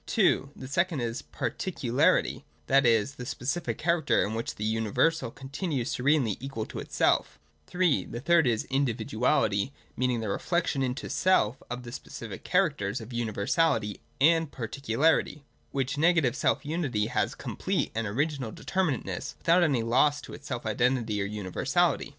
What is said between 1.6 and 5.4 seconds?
cularity— that is, the specific character, in which the uni versal